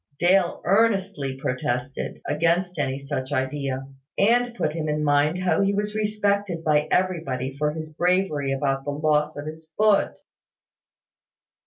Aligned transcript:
Dale 0.17 0.63
earnestly 0.65 1.37
protested, 1.39 2.23
against 2.25 2.79
any 2.79 2.97
such 2.97 3.31
idea, 3.31 3.87
and 4.17 4.55
put 4.55 4.73
him 4.73 4.89
in 4.89 5.03
mind 5.03 5.37
how 5.37 5.61
he 5.61 5.75
was 5.75 5.93
respected 5.93 6.63
by 6.63 6.87
everybody 6.89 7.55
for 7.55 7.71
his 7.71 7.93
bravery 7.93 8.51
about 8.51 8.83
the 8.83 8.89
loss 8.89 9.37
of 9.37 9.45
his 9.45 9.71
foot. 9.77 10.17